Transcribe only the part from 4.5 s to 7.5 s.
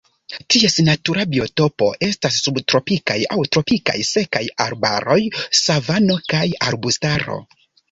arbaroj, savano kaj arbustaro.